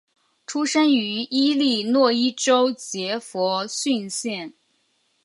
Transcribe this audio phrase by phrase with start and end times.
[0.47, 4.55] 出生于伊利诺伊州杰佛逊县。